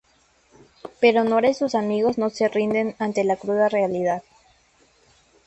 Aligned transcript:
Pero 0.99 1.23
Nora 1.23 1.51
y 1.51 1.53
sus 1.53 1.75
amigas 1.75 2.17
no 2.17 2.31
se 2.31 2.47
rinden 2.49 2.95
ante 2.97 3.23
la 3.23 3.35
cruda 3.35 3.69
realidad. 3.69 4.23